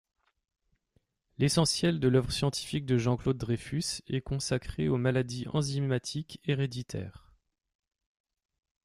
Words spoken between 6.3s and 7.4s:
héréditaires.